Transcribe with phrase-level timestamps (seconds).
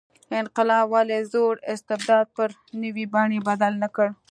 [0.41, 2.49] انقلاب ولې زوړ استبداد پر
[2.81, 4.07] نوې بڼې بدل نه کړ.